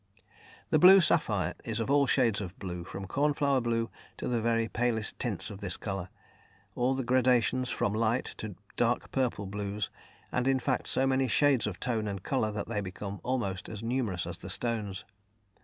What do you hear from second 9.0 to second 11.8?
purple blues, and, in fact, so many shades of